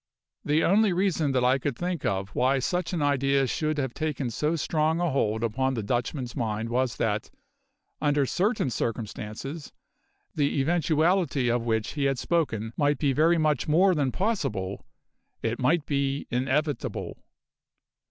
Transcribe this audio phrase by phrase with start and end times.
[0.43, 4.31] The only reason that I could think of why such an idea should have taken
[4.31, 7.29] so strong a hold upon the Dutchman's mind was that,
[8.01, 9.71] under certain circumstances,
[10.33, 14.87] the eventuality of which he had spoken might be very much more than possible:
[15.43, 17.19] it might be inevitable.